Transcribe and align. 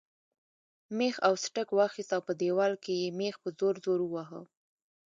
مېخ 0.97 1.15
او 1.27 1.33
سټک 1.43 1.67
واخیست 1.77 2.11
او 2.15 2.21
په 2.27 2.33
دیوال 2.41 2.73
کې 2.83 2.93
یې 3.01 3.07
مېخ 3.19 3.35
په 3.43 3.49
زور 3.57 3.75
زور 3.85 3.99
واهه. 4.11 4.41